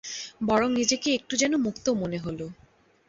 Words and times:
বরং 0.41 0.69
নিজেকে 0.73 1.09
একটু 1.13 1.33
যেন 1.35 1.53
মুক্ত 1.57 1.85
মনে 2.01 2.17
হল। 2.17 2.39